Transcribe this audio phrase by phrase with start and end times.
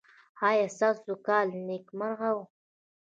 [0.47, 2.37] ایا ستاسو کال نیکمرغه و؟